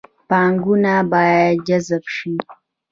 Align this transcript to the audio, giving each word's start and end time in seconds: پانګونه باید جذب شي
پانګونه 0.29 0.93
باید 1.11 1.55
جذب 1.67 2.03
شي 2.15 2.33